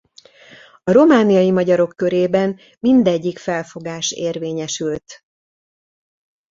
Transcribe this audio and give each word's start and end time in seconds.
A 0.83 0.91
romániai 0.91 1.51
magyarok 1.51 1.93
körében 1.95 2.59
mindegyik 2.79 3.37
felfogás 3.37 4.11
érvényesült. 4.11 5.23